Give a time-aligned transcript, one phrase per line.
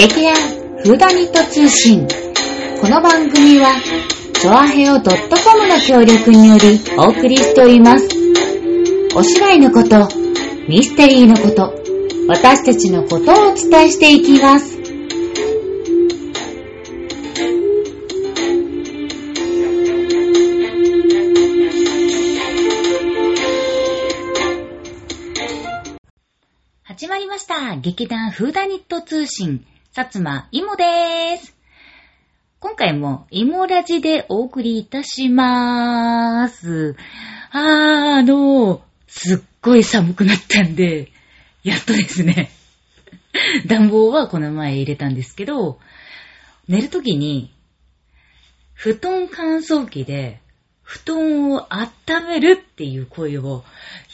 [0.00, 0.34] 劇団
[0.78, 2.08] フーダニット通信。
[2.80, 3.74] この番組は、
[4.32, 5.04] チョアヘオ .com
[5.68, 8.08] の協力によりお送りしております。
[9.14, 10.08] お芝居のこと、
[10.70, 11.74] ミステリーのこと、
[12.28, 14.78] 私たちのことをお伝えしていきます。
[26.84, 27.76] 始まりました。
[27.76, 31.56] 劇団フーダニット通信、薩摩いもでーす。
[32.60, 36.96] 今回もいもラジでお送りいたしまーす。
[37.50, 37.60] あー、
[38.18, 41.10] あの、すっごい寒くなったんで、
[41.64, 42.52] やっとですね、
[43.66, 45.80] 暖房はこの前入れたんですけど、
[46.68, 47.52] 寝るときに、
[48.74, 50.40] 布団乾燥機で、
[50.84, 51.88] 布団を温
[52.28, 53.64] めるっていう声を、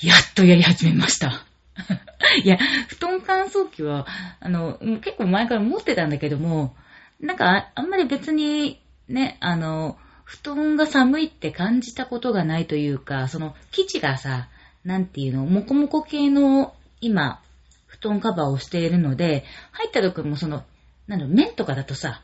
[0.03, 1.45] やっとやり始めました。
[2.45, 4.07] いや、布団乾燥機は、
[4.41, 6.75] あの、結構前から持ってたんだけども、
[7.21, 14.49] なんかあ、んまり別に、ね、あの、布団が寒いって感じたことがないというか、その、生地がさ、
[14.85, 17.41] なんていうの、もこもこ系の、今、
[17.87, 20.65] 布団カバーをしているので、入った時もその、
[21.07, 22.23] なんだろう、綿とかだとさ、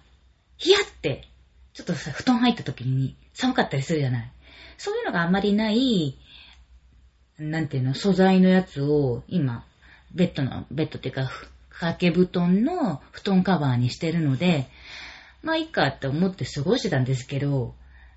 [0.56, 1.28] ヒヤって、
[1.73, 4.33] ちょっとさ、布団入った時に寒かったりするじゃない。
[4.77, 6.19] そういうのがあんまりない、
[7.50, 9.64] なんていうの、素材のやつを今、
[10.14, 11.30] ベッドの、ベッドっていうか、
[11.70, 14.68] 掛け布団の布団カバーにしてるので、
[15.42, 17.74] まあいいかって思って過ごしてたんですけど、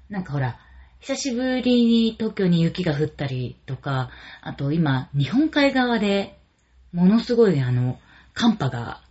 [0.10, 0.60] なんかほら、
[1.00, 6.38] 久しぶりに東京に雪が降ったりとか、あと今、日本海側で、
[6.94, 8.00] ものすごいあの、
[8.34, 9.02] 寒波が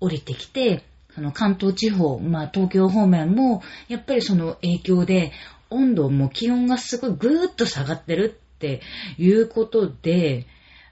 [0.00, 5.32] 降りてきて、その関東地方、まあ東京方面も、やっぱりその影響で、
[5.68, 8.82] 温度も気温がすごいぐーっと下がってるって
[9.16, 10.46] いうことで、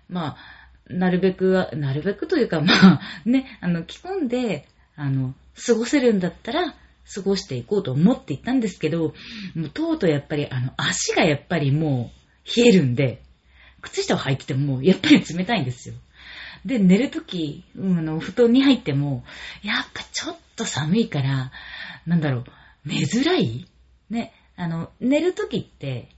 [0.08, 0.36] まあ、
[0.88, 4.66] なるべく、なるべくというか、まあ、 ね、あの、着込んで、
[4.97, 5.34] あの、
[5.66, 6.75] 過ごせるんだったら、
[7.15, 9.15] 過ごしていこうと思っていったんですけど、
[9.54, 12.10] もうとうとうやっぱり、あの、足がやっぱりも
[12.47, 13.22] う、冷えるんで、
[13.82, 15.94] 靴下を履いてても、やっぱり冷たいんですよ。
[16.64, 19.25] で、寝るとき、うん、あの、布団に入っても、
[19.62, 21.53] やっぱちょっと寒いから、
[22.06, 22.44] なんだろう、
[22.87, 23.66] 寝づらい？
[24.10, 26.09] ね、あの、寝るときって、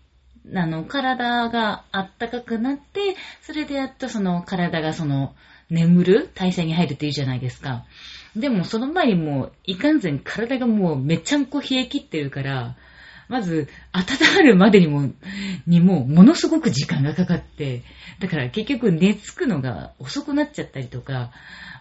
[0.54, 5.34] あの、体があったかくなって、それでやっとその体がその、
[5.68, 7.84] 眠る体勢に入るって言うじゃないですか。
[8.34, 12.76] でもその前にもう、いかんぜん体がもうめちゃんこ冷え切ってるから、
[13.28, 15.08] まず、温まるまでにも、
[15.66, 17.82] にも、ものすごく時間がかかって、
[18.18, 21.30] だから結局寝つくのが遅くなっちゃったりとか、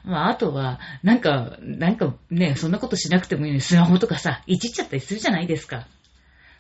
[0.04, 5.88] まあ、あとは、なんか、なんかね、そんなことしなくてもいいのに、スマホとかさ、いじっちゃったりするじゃないですか。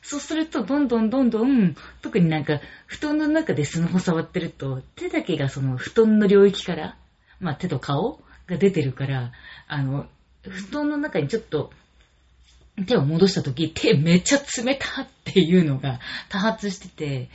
[0.02, 6.98] そうすると、どんどんどんどん、特になんか、布団の中でスマホ触ってると、手だけがその布団の領域から、
[7.40, 9.32] まあ手と顔が出てるから、
[9.68, 10.08] あの、
[10.44, 11.72] 布団の中にちょっと、
[12.88, 16.00] 手を戻した時、手めっちゃ冷たっていうのが
[16.30, 17.30] 多発してて、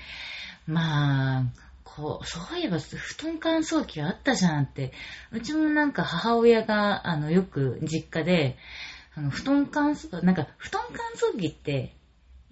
[0.66, 1.44] まあ、
[1.84, 4.92] こう、そういえば布団乾燥機あったじゃんって、
[5.32, 8.56] うちもなんか母親が、あの、よく実家で、
[9.14, 11.94] あの、布団乾燥、なんか、布団乾燥機って、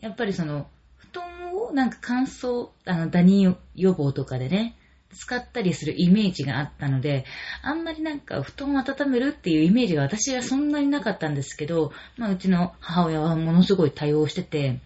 [0.02, 4.76] やっぱりその、布団をなんか乾燥、あの、ダニ予防とかでね、
[5.14, 7.24] 使ったりするイメージがあったので、
[7.62, 14.80] あんまりなんか布団を温めるっていうイメージが私はそんなになかったんですけど、まあうちの母親はものすごい対応してて、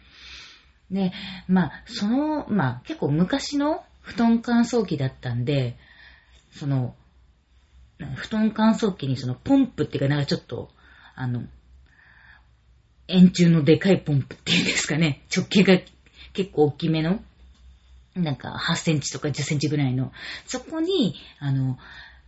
[0.91, 1.13] で、
[1.49, 5.79] まあその、まあ結構昔の布団乾燥機だったんで、
[6.53, 6.95] その、
[8.17, 10.71] 布団乾燥機にそのポンプっていうかなんかちょっと、
[11.15, 11.45] あの、
[13.09, 15.79] 円柱のでかいポンプっていうんですかね、直径が
[16.33, 17.21] 結構大きめの、
[18.15, 20.13] なんか8センチとか10センチぐらいの、
[20.47, 21.79] そこに、あの、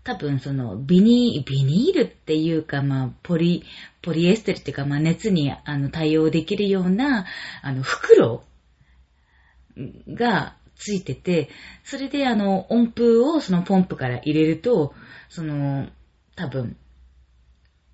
[0.05, 3.65] 多分そのビニビニールっていうかまあポリ、
[4.01, 7.27] ポリエステルっていうかまあ熱にあの対応できるような
[7.61, 8.43] あの袋
[10.09, 11.51] がついてて、
[11.85, 14.95] それであの温風をそのポンプから入れると、
[15.29, 15.89] その
[16.37, 16.77] 多分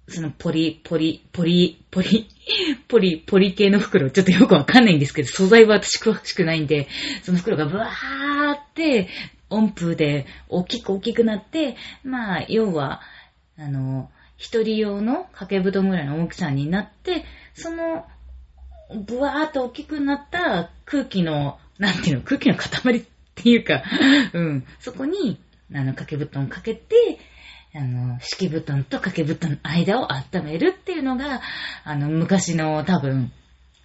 [0.08, 2.28] そのポリ、ポリ、ポリ、ポリ、
[2.88, 6.88] ポリ、ポリ系の袋、ちょっとよくわかんないんですけど、素材は私詳しくないんで、
[7.22, 9.08] その袋がブワーって、
[9.50, 13.00] 音符で大きく大きくなって、まあ、要は、
[13.56, 17.24] あの、一人用の掛け布団ぐらいの大きさになって、
[17.54, 18.06] その、
[18.94, 23.04] ブワーっと大きくなった空気の、なんていうの、空気の塊っ
[23.34, 23.82] ていうか、
[24.32, 25.40] うん、そこに、
[25.72, 27.18] あの、掛け布団かけて、
[27.74, 31.40] あの、敷布団と掛け布団の間を温めるっていうのが、
[31.84, 33.32] あの、昔の多分、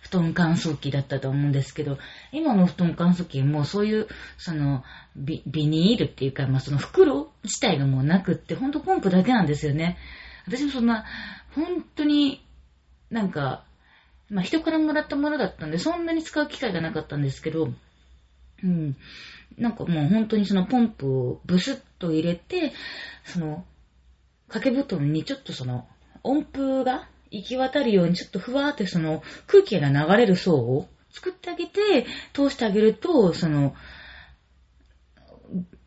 [0.02, 1.98] 布団乾燥機だったと思うんですけど、
[2.32, 4.08] 今の布団乾燥機もうそういう、
[4.38, 4.84] その、
[5.16, 9.98] ビビニールっていうか、まあ、その袋自体がもうなくって、ほんとポンプだけなんですよね。
[10.48, 11.06] 私もそんな、
[11.56, 12.46] 本当に
[13.10, 13.64] なんか、
[14.30, 17.74] まあ人からもらったものだったんで、そんなに使う機会がなかったんですけど、
[18.64, 18.96] うん。
[19.58, 22.72] なんかもう本当にそのポンプをブスッと入れて、
[23.26, 23.66] その、
[24.50, 25.88] 掛け布団にちょっとその、
[26.24, 33.76] 音符が行き渡るようにちょっとふわーってその空気が流れる層を作ってあげて、通してあげると、その、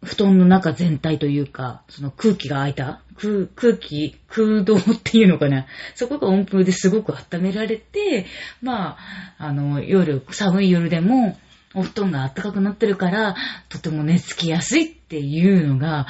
[0.05, 5.67] 布団の中全体というか、その空気が空いた空、空気、空洞っていうのかな。
[5.95, 8.27] そこが温風ですごく温められて、
[8.61, 8.99] まあ、
[9.39, 11.39] あの、夜、寒い夜でも、
[11.75, 13.37] お布団が暖かくなってるから、
[13.69, 16.07] とても寝つきやすいっていうのが、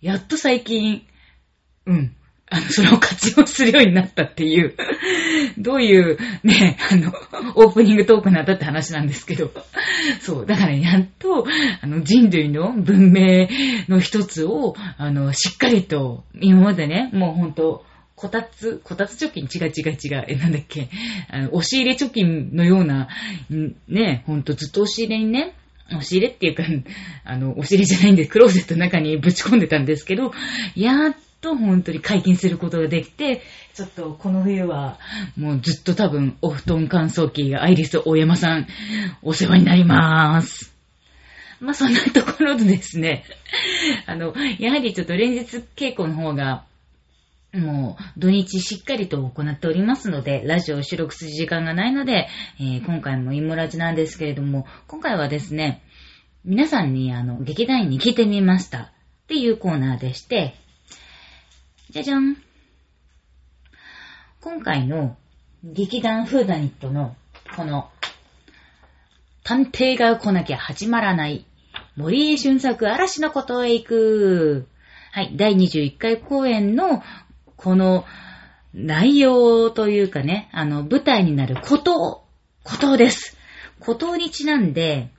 [0.00, 1.06] やっと最近、
[1.86, 2.14] うん、
[2.52, 4.74] あの、それを活用するようになったっていう、
[5.58, 7.12] どういうね、あの、
[7.54, 9.50] オープニングトークになったって話なんですけど、
[10.20, 11.46] そう、だからやっと、
[11.80, 13.48] あの、人類の文明
[13.88, 20.24] の一つを、あの、しっかりと、今までね、もうほんと、こたつ、こたつ貯金違う違う違う。
[20.28, 20.88] え、なんだっけ。
[21.28, 23.08] あの、押し入れ貯金のような、
[23.88, 25.54] ね、ほんとずっと押し入れにね、
[25.88, 26.62] 押し入れっていうか、
[27.24, 30.32] あの、押し入れじゃないんで、クローゼットの中にぶち込んでたんですけど、
[30.76, 33.42] やっと本当に解禁することができて、
[33.74, 34.98] ちょっとこの冬は
[35.36, 38.66] もうずっと多分お布団乾燥機アイリス大山さん
[39.22, 40.72] お世話になりまーす。
[41.60, 43.24] まあそんなところでですね、
[44.06, 46.64] あの、やはりちょっと連日稽古の方が
[47.52, 52.28] もう土日しっかりと行っておりますので、ラジオを収録する時間がないので、
[52.58, 55.82] えー、今回もイモラジなんですけれども、今回はですね、
[56.44, 58.90] 皆さんにあの、劇団員に聞いてみましたっ
[59.28, 60.54] ていうコーナーでして、
[61.92, 62.38] じゃじゃん。
[64.40, 65.18] 今回の
[65.62, 67.14] 劇団フーダニットの
[67.54, 67.90] この
[69.44, 71.44] 探偵が来なきゃ始まらない
[71.96, 74.68] 森江俊作嵐のことへ行く。
[75.12, 77.02] はい、第21回公演の
[77.56, 78.06] この
[78.72, 82.24] 内容というかね、あの舞台になること、
[82.64, 83.36] ことです。
[83.80, 85.10] ことにちなんで、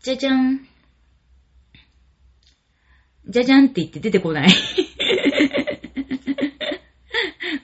[0.00, 0.66] じゃじゃん。
[3.28, 4.48] じゃじゃんって言って出てこない。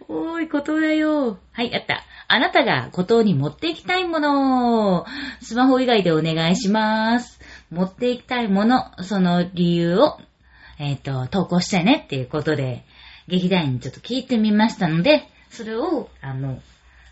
[0.09, 1.39] おーい、ことだよ。
[1.53, 2.05] はい、あった。
[2.29, 5.05] あなたがことに持っていきたいもの。
[5.43, 7.41] スマホ以外でお願いします。
[7.71, 10.19] 持っていきたいもの、その理由を、
[10.79, 12.85] えっ、ー、と、投稿したいねっていうことで、
[13.29, 16.61] 劇団員にちょっと聞いてみましたので、それを、あの、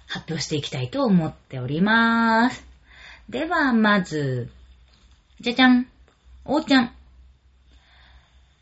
[0.07, 2.65] 発表していきたいと思っておりまーす。
[3.29, 4.51] では、まず、
[5.41, 5.87] じゃじゃん。
[6.45, 6.98] おーちゃん。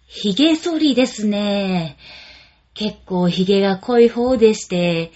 [0.08, 1.96] 髭剃りですね。
[2.74, 5.12] 結構髭が濃い方でして、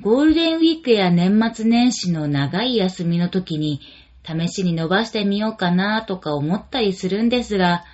[0.00, 3.80] ゴールデンウィークや年末年始の長い休みの時に
[4.24, 7.84] 試しに伸ばしてみようかなとか思ったりするんですが、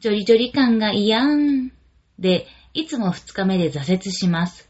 [0.00, 1.70] ジョリジョリ感が嫌ん。
[2.18, 4.68] で、いつも二日目で挫折します。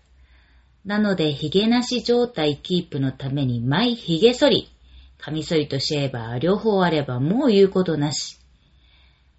[0.85, 4.71] なので、髭なし状態キープのために、毎髭剃り。
[5.17, 8.44] カミソリとシェーバー両方あればもう言うことなし。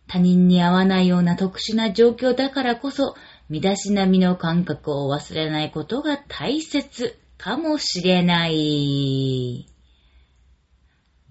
[0.07, 3.15] 他人に合わないような特殊な状況だからこそ、
[3.49, 9.67] 身だしなみの感覚を忘れないことが大切かもしれない。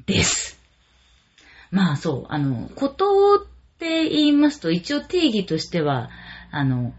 [0.07, 0.61] です。
[1.71, 3.47] まあそう、あの、ことっ
[3.79, 6.11] て言いますと、一応定義としては、
[6.51, 6.95] あの、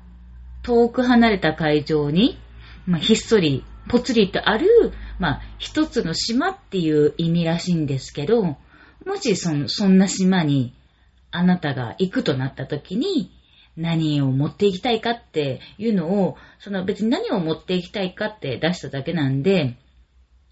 [0.64, 2.38] 遠く離れた会場に、
[2.86, 4.68] まあ、ひっそり、ぽつりとある、
[5.20, 8.58] まあ、一つの島っていう意味らしいんですけど、も
[9.22, 10.74] しその、そんな島に
[11.36, 13.32] あなたが行くとなった時に、
[13.78, 19.78] 何を持っていきたいかっていうのを、その別に何を持っていきたいかって出しただけなんで、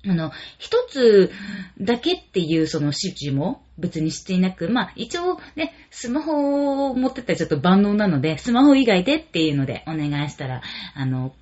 [0.05, 1.31] あの、一つ
[1.79, 10.61] だけっていうその指示も別にしていなく、まあ一応ね、スマホを持ってったらちょっと万能なので、スマホ以外でっていうのでお願いしたら、
[10.93, 11.33] あの、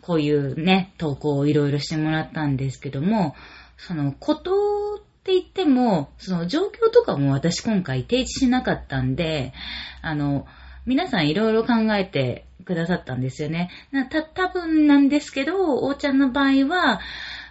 [0.00, 3.34] こういうね、投稿をいろいろしてもらったんですけども、
[3.76, 4.83] その、こと
[5.24, 9.54] って言っても、その状況とかも私今回提示しなかったんで、
[10.02, 10.46] あの、
[10.84, 13.70] 皆さんいろいろ考えてくださったんですよね。
[14.10, 17.00] た、多分なんですけど、おーちゃんの場合は、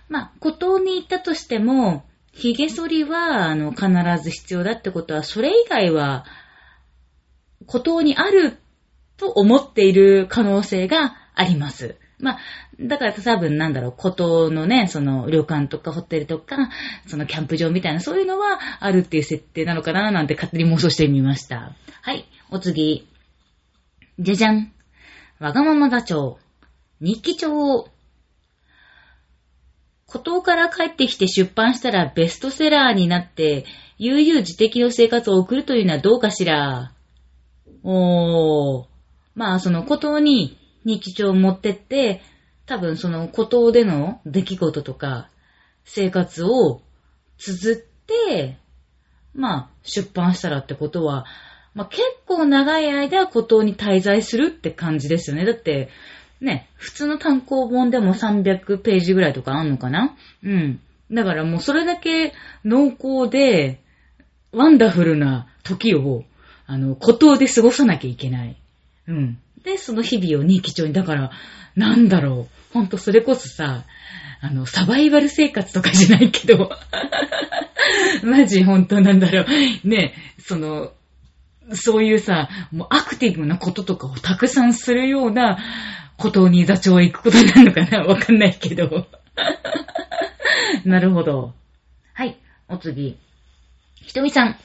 [0.08, 3.88] まあ、孤島に行ったとしても、髭剃りは、あの、必
[4.24, 6.26] ず必要だってことは、それ以外は、
[7.66, 8.60] 孤島にある
[9.18, 11.96] と思っている可能性があります。
[12.24, 12.40] まあ、
[12.80, 16.70] だから多分なんだろう、孤島のね、その旅館とかホテルとか、
[17.06, 21.76] そのキャンプ場みたいなそういうのはあるっていう設定なのかななんて勝手に妄想してみました。
[22.02, 23.06] はい、お次。
[24.20, 24.72] じゃじゃん。
[25.40, 26.40] わがまま座長。
[27.02, 27.90] 日記帳。
[30.08, 33.66] 孤島から帰ってきて出版したらベストセラーになって、
[33.98, 36.94] 悠々自適の生活を送るというのはどうかしら。
[37.84, 38.86] おー。
[39.36, 42.22] まあ、その孤島に日記帳を持ってって、
[42.66, 45.30] 多分その孤島での出来事とか、
[45.84, 46.82] 生活を
[47.38, 48.58] 綴って、
[49.34, 51.26] まあ、出版したらってことは、
[51.74, 55.46] まあ結構長い間孤島に滞在するって感じですよね。
[55.46, 55.90] だって、
[56.40, 60.16] ね、普通の単行本でも300ページぐらいとかあんのかな？
[60.44, 60.80] うん。
[61.12, 63.82] だからもうそれだけ濃厚で、
[64.52, 66.24] ワンダフルな時を、
[66.68, 68.56] あの、孤島で過ごさなきゃいけない。
[69.08, 69.40] うん。
[69.64, 71.32] で、その日々を日記帳に、だから、
[71.76, 72.74] なんだろう。
[72.74, 73.86] ほんとそれこそさ、
[74.42, 76.70] あの、サバイバル生活とかじゃないけど、
[78.24, 79.46] マジほんとなんだろ
[79.84, 79.88] う。
[79.88, 80.92] ね、その、
[81.72, 85.58] そういうさ、もうアクティブなこととかをたくさんするような
[86.18, 89.08] ことに座長へ行くことになるのかなわかんないけど。
[90.84, 91.54] なるほど。
[92.14, 93.18] はい、お次。
[93.96, 94.58] ひとみさん。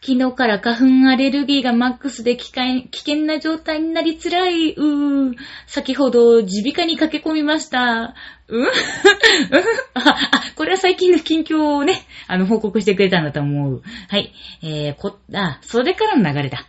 [0.00, 4.72] 昨日から花粉アレルギーがマックスで危険な状態になりづらい。
[4.72, 5.34] うー。
[5.66, 8.14] 先ほど耳鼻科に駆け込みました。
[8.46, 8.66] うん
[9.94, 13.82] あ、あ、これは最近の近況をね、あの、報告してくれたんだと思う。
[14.08, 14.32] はい。
[14.62, 16.64] えー、こ、あ、それからの流れだ。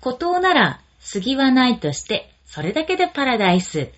[0.00, 3.90] 孤島なら、杉はないとして、それだけでパラダイス。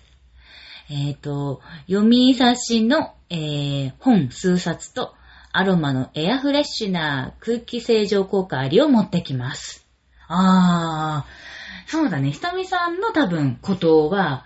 [0.89, 5.13] えっ、と、読み冊子の、えー、本数冊と、
[5.57, 9.83] アロマのエアフレッシュな空気清浄効果ありを持ってきます。
[10.27, 12.29] あー、そうだね。
[12.29, 14.45] ひとみさんの多分、ことは、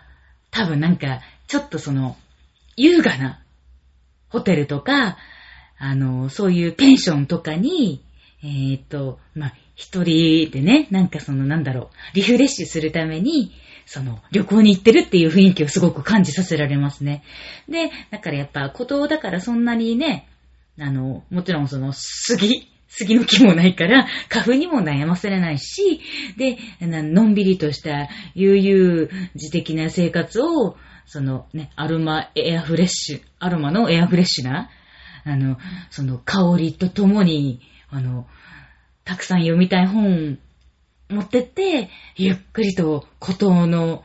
[0.51, 2.15] 多分なんか、ちょっとその、
[2.77, 3.41] 優雅な
[4.29, 5.17] ホテルとか、
[5.77, 8.01] あの、そういうペンションとかに、
[8.41, 13.51] えっ、と、まあ、一人でね、なんかその、なんだろう、リフレッシュするために、
[13.85, 17.21] その、旅行に行ってるっていう雰囲気をすごく感じさせられますね。
[17.67, 20.29] で、だからやっぱ、孤島だからそんなにね、
[20.79, 26.01] あの、もちろんその、杉、杉の木もないから、花粉にも悩ませれないし、
[26.37, 30.75] で、のんびりとした悠々自適な生活を、
[31.05, 34.69] そのね、アロマエアフレッシュ、アロマのエアフレッシュな、
[35.23, 35.57] あの、
[35.89, 38.27] その香りとともに、あの、
[39.03, 40.39] たくさん読みたい本
[41.09, 44.03] 持ってって、ゆっくりと孤島の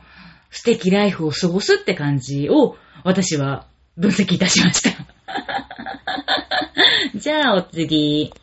[0.51, 4.96] 素敵ライフを過ごすって感じを私は分析いたしました。
[7.15, 8.33] じゃあお次。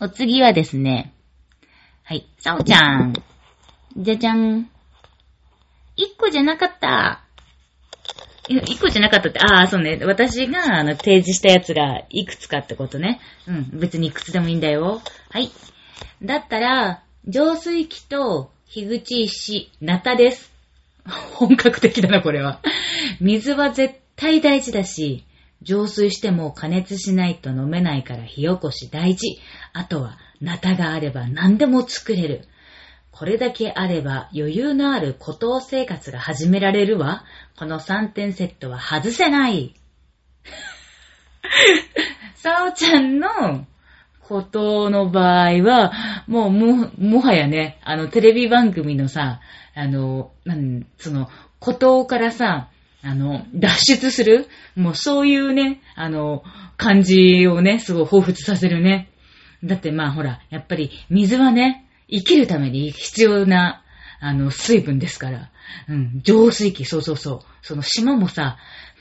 [0.00, 1.12] お次はですね。
[2.04, 2.26] はい。
[2.38, 3.14] さおちゃん。
[3.96, 4.68] じゃじゃん。
[5.96, 7.22] 一個じゃなかった。
[8.48, 10.00] 一個じゃなかったって、ああ、そうね。
[10.02, 13.20] 私が、あの、提示したやつが、いくつかってことね。
[13.46, 13.78] うん。
[13.78, 15.00] 別にいくつでもいいんだよ。
[15.30, 15.50] はい。
[16.22, 20.52] だったら、浄水器と、樋口石、ナタです。
[21.34, 22.60] 本格的だな、これは。
[23.20, 25.24] 水は絶対大事だし、
[25.62, 29.40] 浄水しても加熱しないと飲めないから火起こし大事。
[29.72, 32.48] あとは、ナタがあれば何でも作れる。
[33.12, 37.24] これだけあれば余裕のある孤島生活が始められるわ。
[37.58, 39.74] この3点セットは外せない。
[42.34, 43.66] さおちゃんの
[44.22, 45.92] 孤島の場合は、
[46.26, 49.40] もうも、もはやね、あの、テレビ番組のさ、
[49.74, 51.28] あの、なん、その、
[51.60, 52.70] 孤島からさ、
[53.04, 56.44] あの、脱出するもうそういうね、あの、
[56.76, 59.10] 感じをね、すごい彷彿させるね。
[59.64, 63.82] だってまあほら、やっぱり水はね、生きるために必要な、
[64.20, 65.50] あの、水分ですから。
[65.88, 67.40] うん、浄水器、そうそうそう。
[67.62, 68.58] その島もさ、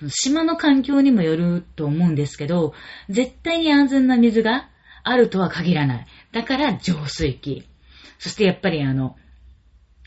[0.09, 2.73] 島の環境にもよると思うんですけど、
[3.09, 4.69] 絶対に安全な水が
[5.03, 6.07] あるとは限らない。
[6.31, 7.67] だから浄水器。
[8.17, 9.15] そしてやっぱりあの、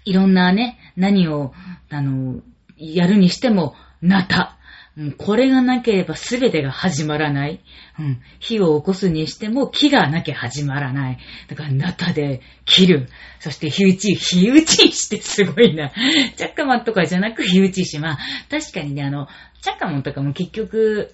[0.05, 1.53] いろんなね、何を、
[1.91, 2.41] あの、
[2.77, 4.59] やるにしても、ナタ。
[4.97, 7.61] うんこれがなければ全てが始まらない。
[7.99, 8.23] うん。
[8.39, 11.19] 火を起こすにしても木がなきゃ始まらない。
[11.49, 13.09] だから、ナタで切る。
[13.41, 15.91] そして、火打ち、火打ち石ってすごいな。
[16.37, 17.99] チャッカマンとかじゃなく火打ち石。
[17.99, 19.27] まあ、確かにね、あの、
[19.63, 21.13] チャッカモンとかも結局、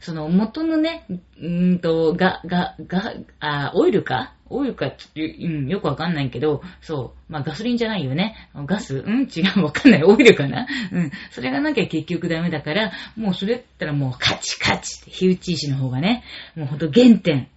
[0.00, 1.04] その元のね、
[1.38, 7.32] うーと、が、が、が、あ、オイルかオイルかう、ん、よくわかんないけど、そう。
[7.32, 8.36] まあガソリンじゃないよね。
[8.66, 9.22] ガスうん？
[9.22, 10.04] 違う、わかんない。
[10.04, 10.66] オイルかな？
[10.92, 11.10] うん。
[11.30, 16.24] それがなきゃ結局ダメだから、もうそれだったらもうカチカチって、火打ち石の方がね、
[16.56, 17.48] もうほんと原点。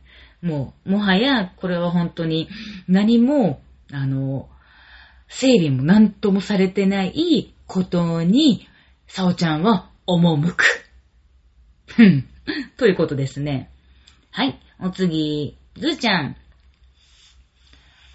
[0.41, 2.50] もう、もはや、これは本当に
[2.88, 4.50] 何も、あの、
[5.29, 8.67] 整備も何ともされてないことに、
[9.07, 10.65] さおちゃんは赴く。
[11.88, 12.27] ふん。
[12.77, 13.71] ということですね。
[14.31, 14.59] はい。
[14.79, 16.35] お次、ずーちゃん。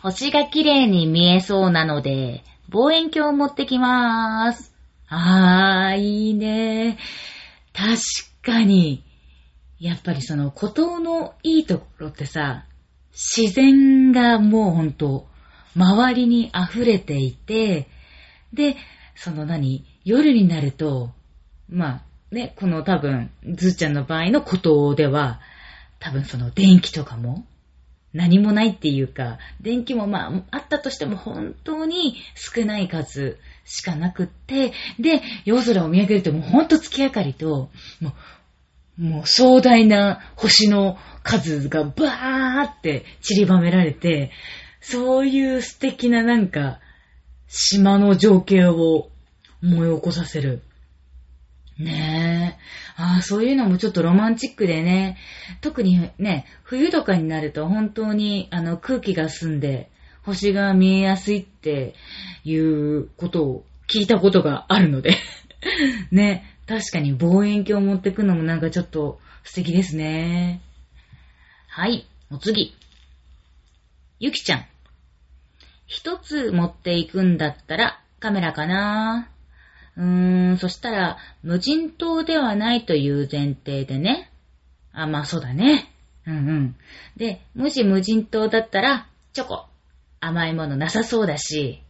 [0.01, 4.73] 星が綺麗に見えそうなので、望遠鏡を持ってきまーす。
[5.09, 6.99] あー、いいね。
[7.73, 7.99] 確
[8.43, 9.03] かに。
[9.81, 12.67] やっぱりその、孤島のいいところってさ、
[13.13, 15.27] 自然がもうほんと、
[15.75, 17.89] 周りに溢れていて、
[18.53, 18.77] で、
[19.17, 21.11] その何夜になると、
[21.69, 25.41] まあ、ね、この多分、ずーちゃんの場合のことでは、
[25.99, 27.45] 多分その電気とかも
[28.19, 37.71] 何もないっていうか、電気もまあ、あったとしても本当に少ない数しかなくって、で、夜空を見上げるともうほんと月明かりと、
[38.01, 38.13] も
[38.99, 44.33] う、もう壮大な星の数がバーって散りばめられて、
[44.81, 46.81] そういう素敵ななんか、
[47.47, 49.11] 島の情景を
[49.63, 50.63] 思い起こさせる。
[51.79, 52.28] ねえ。
[52.97, 55.19] ああ、そういうのもちょっとロマンチックでね。
[55.61, 59.91] 特にね、冬とかになると本当にあの空気が澄んで
[60.23, 61.95] 星が見えやすいって
[62.45, 65.17] いうことを聞いたことがあるので
[66.13, 70.61] ね、確かに望遠鏡を持ってくのもなんかちょっと素敵ですね。
[71.69, 72.75] はい、お次。
[74.21, 74.67] ゆきちゃん。
[75.87, 79.31] 一つ持っていくんだったらカメラかな
[79.99, 84.31] うーん、そしたら、無人島ではないという前提でね。
[84.93, 85.93] あ、まあそうだね。
[86.25, 86.77] うんうん。
[87.17, 89.67] で、もし無人島だったら、チョコ。
[90.21, 91.83] 甘いものなさそうだし。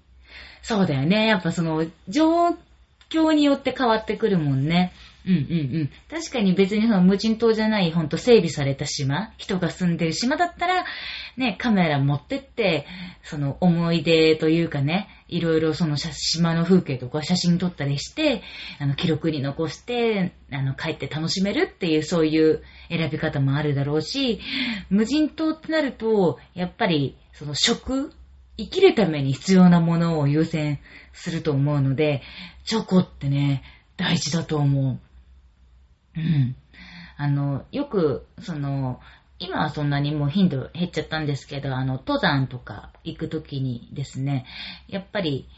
[0.63, 1.27] そうだよね。
[1.27, 2.57] やっぱその、状
[3.11, 4.93] 況によって変わってくるもんね。
[5.27, 5.43] うんうんう
[5.85, 5.91] ん。
[6.11, 10.85] 確かに別にその無人島じゃない、ほんと整備された島、人が住んでる島だったら、
[11.37, 12.87] ね、カメラ持ってって、
[13.23, 18.43] その思い出というかね、いろいろその島の風景とか写真撮ったりして、
[18.79, 24.41] あの、記録に残して、あの、帰って楽しめるっていう、そういう選び方もあるだろうし、
[24.89, 28.13] 無人島ってなると、やっぱり、その食
[28.57, 30.81] 生きるために必要なものを優先
[31.13, 32.23] すると思うので、
[32.65, 33.63] チョコってね、
[33.97, 34.99] 大事だと思う。
[36.17, 36.57] うん。
[37.17, 39.01] あの、よく、その、
[39.39, 44.47] 今はそんなにもう頻度減っちゃったんですけど、あの、登山とか行くときにですね、
[44.89, 45.49] やっぱり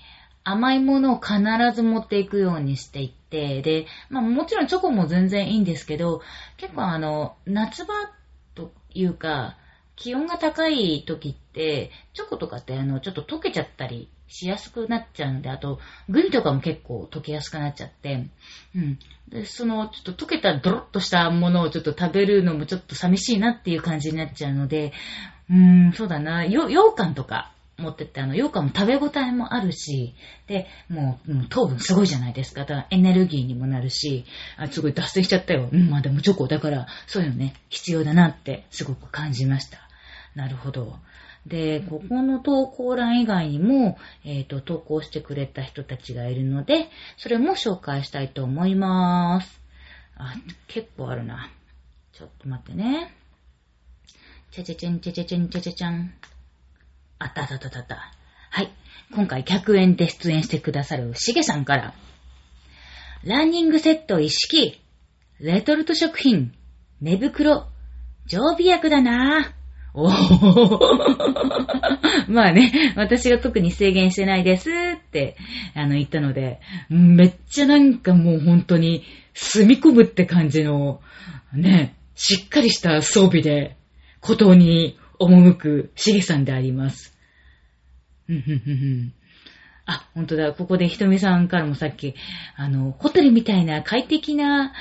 [0.44, 1.38] 甘いものを必
[1.74, 6.22] ず持っていくようにしていって、で、まあもちろんチョコも全然いいんですけど、
[6.56, 7.94] 結構あの、夏場
[8.54, 9.56] というか、
[9.96, 18.28] 気温が高い時って、チョコとかってあの、ちょっと溶けちゃったりしやすくなっちゃうので、あと、グミとかも結構溶けやすくなっちゃって、
[18.76, 18.98] うん。
[19.28, 24.92] で、その、ちょっと溶けたドロッとしたものをちょっと食べるのもちょっと寂しいなっていう感じになっちゃうので、
[25.50, 30.14] うーん、そうだな、よ、羊羹とか持ってって、あの、羊羹も食べ応えもあるし、
[30.46, 32.60] で、もう、もう糖分すごいじゃないですか。
[32.60, 34.24] だからエネルギーにもなるし、
[34.56, 35.68] あ、すごい脱線しちゃったよ。
[35.72, 39.78] うん、まあでもチョコだから、そういうのね、必要だなってすごく感じました。
[40.36, 40.98] なるほど。
[41.46, 49.60] で、ここの投稿欄以外にも、えっ、ー、と、投稿してくれた人たちがいるので、それも紹介したいと思いまーす。
[50.16, 50.34] あ、
[50.68, 51.50] 結構あるな。
[52.12, 53.14] ちょっと待ってね。
[54.50, 56.12] ちゃちゃちゃんちゃちゃちゃんちゃちゃちゃん。
[57.18, 58.12] あったあったあったあった。
[58.50, 58.70] はい。
[59.14, 61.94] 今回100円で出演してくださるしげさんから。
[63.24, 64.80] ランニングセット一式。
[65.38, 66.52] レトルト食品。
[67.00, 67.66] 寝袋。
[68.26, 69.59] 常備薬だなぁ。
[69.92, 70.08] お
[72.28, 75.36] まあね、私が特に制限してないですって、
[75.74, 79.02] あの、言ったので、めっちゃなんかもう本当に
[79.34, 81.00] 住み込むって感じの、
[81.52, 83.76] ね、しっかりした装備で、
[84.20, 87.16] 孤島に赴くしげさんであります。
[89.86, 90.52] あ、本当だ。
[90.52, 92.14] ここでひとみさんからもさっき、
[92.54, 94.72] あの、ホテルみたいな快適な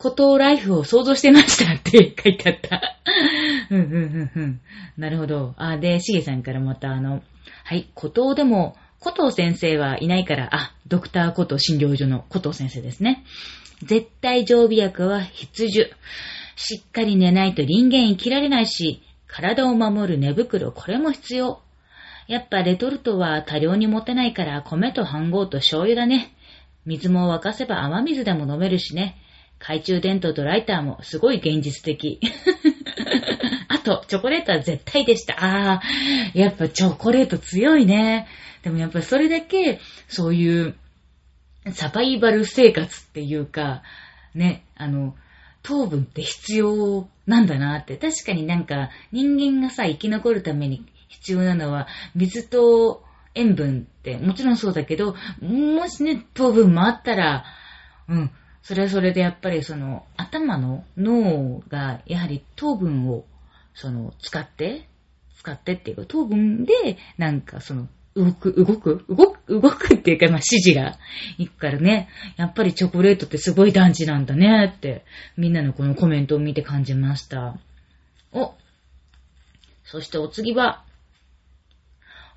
[0.00, 2.96] 孤島ライフを想像してましたって 書いてあった。
[3.68, 4.60] うんうんうんうん。
[4.96, 5.54] なるほど。
[5.58, 7.22] あ、で、しげさんからまたあの、
[7.64, 13.24] はい、孤島でも、古藤先生はいないから、あ、ドクター古藤診療所の古藤先生ですね。
[13.82, 15.90] 絶対常備薬は必需。
[16.56, 21.60] しっかり寝ないと人間生きられないし、体を守る寝袋、これも必要。
[22.26, 26.34] やっぱレトルトは多量に持てないから米と飯盒と醤油だね。
[26.86, 29.18] 水も沸かせば雨水でも飲めるしね。
[29.60, 32.18] 懐中電灯とライターもすごい現実的。
[33.68, 35.34] あと、チョコレートは絶対でした。
[35.34, 35.82] ああ、
[36.34, 38.26] やっぱチョコレート強いね。
[38.62, 40.74] でもやっぱそれだけ、そういう
[41.72, 43.82] サバイバル生活っていうか、
[44.34, 45.14] ね、あの、
[45.62, 47.96] 糖分って必要なんだなって。
[47.96, 57.44] 確かになんか人間がさ、生き残るために必要なのは水と塩分ってもちろんそうだけど、もしね、糖分もあったら、
[58.08, 58.30] うん、
[58.62, 63.24] それはそれでやっぱりその頭の脳がやはり糖分を
[63.74, 64.86] その使って、
[65.38, 66.72] 使ってっていうか糖分で
[67.16, 70.98] なんかその動く、動く動く、動くっていうかまあ指示が
[71.38, 75.04] いくからね、やっぱりチョコレートってすごい団地なんだねって
[75.36, 77.56] みんなのこのコメントを見て感じました。
[78.32, 78.54] お、
[79.84, 80.84] そしてお次は、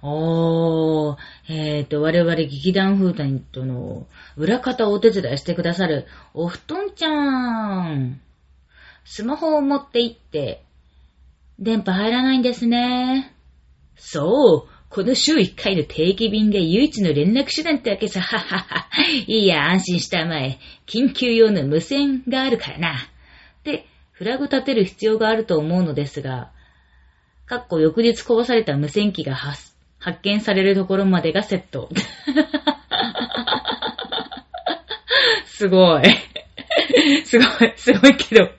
[0.06, 8.20] おー、えーと、我々劇団フータニットの裏方をお手伝いしてくださるお布団ちゃん。
[9.06, 10.66] スマホを持って行って、
[11.58, 13.34] 電波入らないんですね。
[13.96, 18.20] そう、この週1回の定期便が唯一の連絡手段ってわけさ。
[18.20, 18.88] ははは。
[19.26, 20.60] いいや、安心したまえ。
[20.86, 22.96] 緊急用の無線があるからな。
[23.64, 26.52] で、フラグ立てる必要があると思うのですが、
[27.46, 29.73] かっこ翌日壊された無線機が発生
[30.04, 31.88] 発見されるところまでがセット。
[35.48, 36.04] すごい。
[37.24, 38.52] すごい、すごいけど。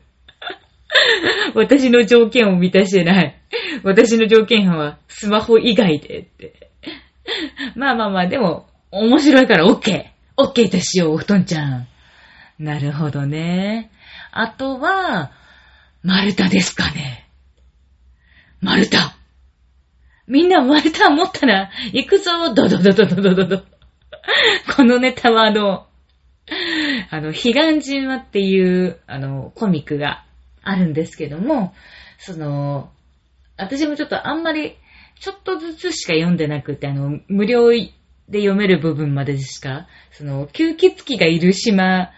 [1.54, 3.36] 私の条件を満たしてない。
[3.82, 6.70] 私の条件はスマホ以外でって。
[7.74, 10.06] まあまあまあ、でも、面白いから OK。
[10.38, 11.86] OK としよう、お布団ちゃん。
[12.58, 13.90] なるほどね。
[14.32, 15.30] あとは、
[16.02, 17.28] 丸太ですかね。
[18.62, 18.96] 丸太。
[20.26, 23.62] みんな丸太持ったら、行くぞドドドドドドドド。
[24.74, 25.86] このネタはあの、
[27.10, 30.24] あの、彼岸島っていう、あの、コミックが
[30.62, 31.74] あるんですけども、
[32.18, 32.90] その、
[33.56, 34.76] 私もちょっとあんまり、
[35.20, 37.88] ちょっとずつしか読んでなくて、あの、無料で
[38.28, 42.10] 読める部分までしか、その、吸血鬼がいる島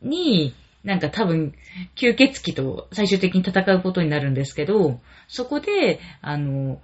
[0.00, 1.54] に、なんか多分、
[1.96, 6.80] 吸血鬼と最終的に戦うことになるんですけど、そこで、あの、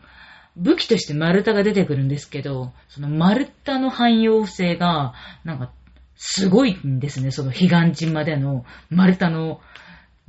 [0.57, 5.15] 武器として丸太が出てくるんですけど、その丸太の汎用性が、
[5.45, 5.71] なんか、
[6.17, 7.33] すごいんですね。
[7.33, 9.61] その彼岸島での丸太の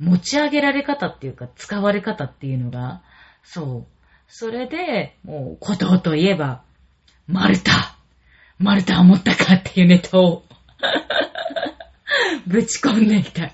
[0.00, 3.02] 持ち上げられ方っていうか、使われ方っていうのが、
[3.44, 3.96] そう。
[4.28, 6.62] それで、もう、孤島といえば、
[7.28, 7.70] 丸太
[8.58, 10.44] 丸太を持ったかっていうネタを
[12.46, 13.52] ぶち込んできた。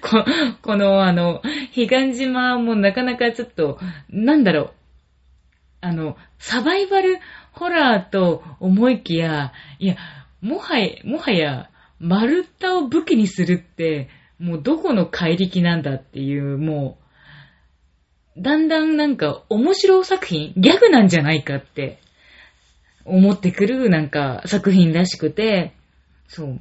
[0.00, 0.24] こ
[0.62, 1.42] この、あの、
[1.74, 4.70] 彼岸島もなかなかちょっと、なんだろう、
[5.86, 7.18] あの、サバイバル
[7.52, 9.96] ホラーと思いきや、いや、
[10.40, 11.70] もはや、もはや、
[12.00, 16.98] 丸太を武器にするって、もうどこの怪力なんだっていう、も
[18.36, 21.98] う、だんだんなんか面白作品、ギャグなんじゃないかって
[23.04, 25.72] 思ってくるなんか作品らしくて、
[26.26, 26.60] そう。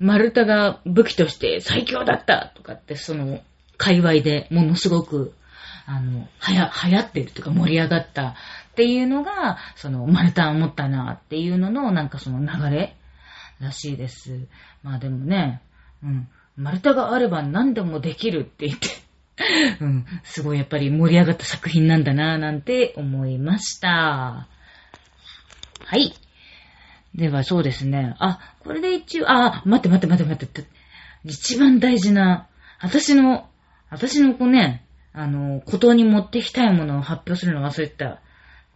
[0.00, 3.40] 丸太が武器として最強だったとかってその
[3.76, 5.34] 界隈でものすごく
[5.86, 8.34] あの、はや、流行ってるとか盛り上がったっ
[8.74, 12.96] ていうのが、その、丸太を持ったなっていうのの、なんかその流れ
[13.60, 14.46] らしいです。
[14.82, 15.62] まあでもね、
[16.02, 18.88] うん、丸太があれば何でもできるって言って
[19.80, 24.46] うん、すごいやっぱり盛り上がった作品なんだなぁなんて思いました。
[25.84, 26.14] はい。
[27.14, 28.14] ではそうですね。
[28.18, 30.68] あ、これで一応、あ、待って待って待って待って。
[31.24, 32.48] 一番大事な、
[32.80, 33.48] 私の、
[33.90, 34.83] 私の子ね、
[35.16, 38.20] あの、孤島に持ってきたいものを発表するの忘れてた。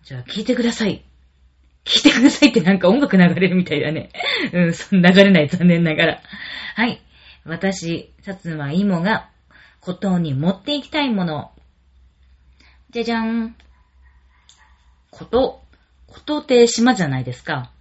[0.04, 1.04] じゃあ聞いてください。
[1.84, 4.10] 聞いてくださいってなんか音楽流れるみたいだね。
[4.54, 6.22] うん、そ流れない、残念ながら。
[6.76, 7.02] はい。
[7.44, 9.30] 私、薩摩芋が
[9.80, 11.50] 孤島に持っていきたいもの。
[12.90, 13.56] じゃじゃん。
[15.10, 15.62] 孤島。
[16.06, 17.72] 孤島って島じゃないですか。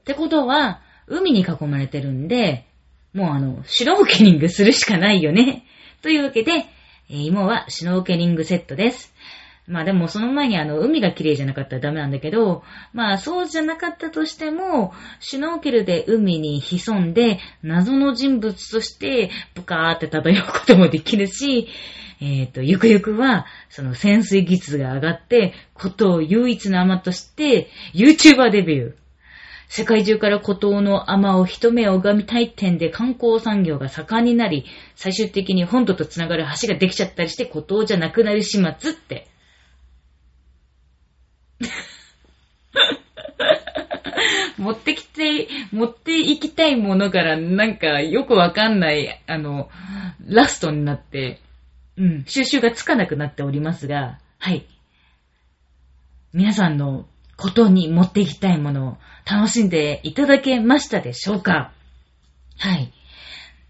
[0.00, 2.66] ってことは、海に囲まれてるんで、
[3.12, 5.64] もうあの、シュノーケリングするしかないよね。
[6.02, 6.66] というわけで、
[7.08, 9.14] えー、芋はシュノーケリングセットです。
[9.66, 12.62] まあでもその前にあの海が綺麗じゃなかったらダメなんだけど、
[12.92, 21.68] まあそうじゃなかったとしても、シュノーケルで海に潜んで謎の人物としてブカーって漂うこともできるし、
[22.20, 29.03] えっ、ー、と、ゆくゆくは、その潜水技術が上がって、ことを唯一の甘として、YouTuber デビュー。
[29.76, 39.26] 世界中から孤島の甘を一目拝みたい点で観光産業が盛んになり、最終的に本土と繋がる橋ができちゃったりして孤島じゃなくなる始末って。
[44.58, 49.70] 持ってきて、持っていきたいものからなんかよくわかんない、あの、
[50.24, 51.40] ラストになって、
[51.96, 54.66] うん、収集がつかなくなっておりますが、はい。
[56.32, 58.96] 皆さんのことに持っていきたいものを
[59.30, 61.72] 楽しんでいただけましたでしょうか？
[62.58, 62.92] はい。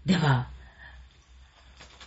[0.05, 0.47] では、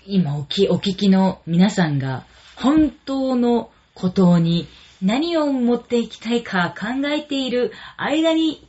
[0.07, 2.25] 今おき、お聞きの皆さんが
[2.57, 4.68] 本当のことに
[5.03, 8.66] 何を持っていきたいか考えている間に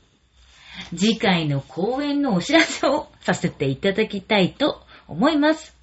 [0.96, 5.76] 次回の公演のお知らせをさせていただきたいと思います。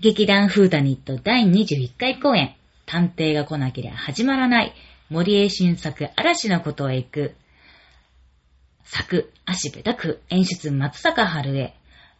[0.00, 2.54] 劇団フーダニット第21回公演
[2.86, 4.74] 探偵が来なければ始まらない
[5.12, 7.34] 森江新作嵐のことへ行く。
[8.82, 11.74] 作、足部拓、演出松坂春江。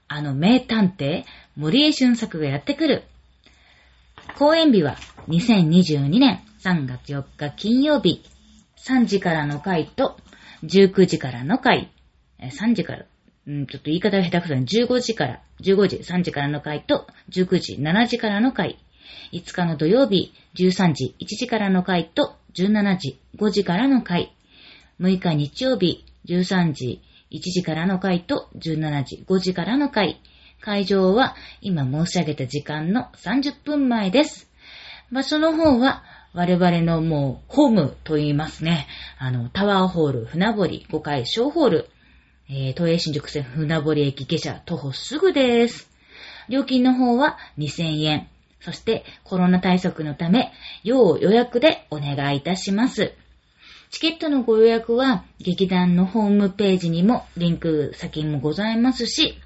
[0.08, 1.24] あの名探偵、
[1.56, 3.04] 森江俊作がやってくる。
[4.36, 8.22] 公演日は2022年3月4日金曜日、
[8.86, 10.18] 3時からの回と、
[10.64, 11.90] 19時からの回、
[12.40, 13.06] 3時から、
[13.46, 18.78] うん、ちょっと言い方が下手くそに、15時から、15時、3時からの回と、19時、7時からの回、
[19.32, 24.34] 5日の土曜日、13時、1時からの回と、17時、5時からの回、
[25.00, 30.20] 6日日曜日、13時、1時からの回と、17時、5時からの回、
[30.60, 34.48] 会場は今申し上げた時間の30分前です。
[35.10, 38.86] 場所の方は、我々のもう、ホームと言いますね。
[39.18, 41.90] あの、タワーホール、船堀、5階小ホール、
[42.48, 45.90] えー、東映新宿線船堀駅下車、徒歩すぐです。
[46.48, 48.28] 料金の方は2000円。
[48.62, 50.52] そして、コロナ対策のため、
[50.84, 53.12] 要予約でお願いいたします。
[53.90, 59.38] チケットのご予約は、劇団のホームページにもリンク先もございますし、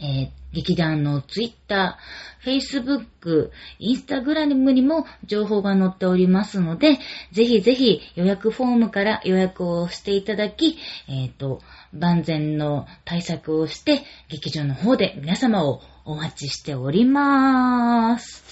[0.00, 6.98] えー劇団のツイッター、Facebook、インスタグラムにも情報が載っておりますので、
[7.32, 11.60] ぜひぜひ予約フォームから予約をしていただき、えっ、と、
[11.92, 18.44] 万全の対策をして、劇場の方で皆様をお待ちしておりまーす。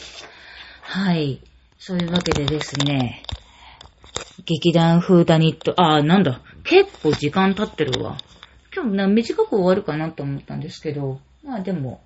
[0.83, 1.41] はい。
[1.79, 3.25] そういうわけでですね、
[4.45, 8.19] 劇団フーダニット、あー、なんだ、結構時間経ってるわ。
[8.75, 12.03] 今日な短く終わるかなと思ったんですけど、まあでも、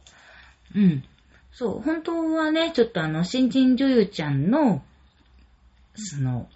[0.77, 1.03] うん。
[1.51, 4.83] そう、本当はね、ちょっとあの、新人女優ちゃんの、
[5.95, 6.47] その、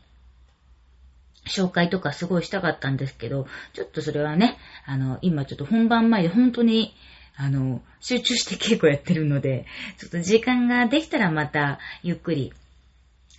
[1.46, 6.94] 紹介とかすごいしたかったんですけど、ちょっとそれはね、あの、今ちょっと本番前で本当に、
[7.36, 9.66] あの、集中して稽古やってるので、
[9.98, 12.52] ちょっと時間ができたらまた、ゆっくり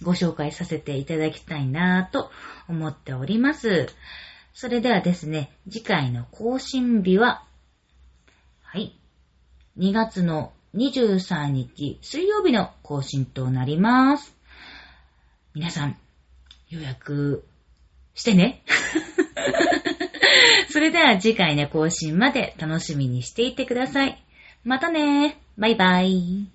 [0.01, 2.31] ご紹介させていただきたいなぁと
[2.67, 3.89] 思っております。
[4.53, 7.43] それではですね、次回の更新日は、
[8.61, 8.97] はい、
[9.77, 14.35] 2月の23日水曜日の更新となります。
[15.53, 15.97] 皆さん、
[16.69, 17.45] 予約
[18.15, 18.63] してね。
[20.73, 24.25] それでは次回の更新まで楽しみにしていてください。
[24.63, 26.52] またねバイバイ。